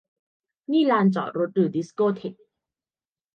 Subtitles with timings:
[0.71, 2.33] นี่ลานจอดรถหรือดิสโก้เธค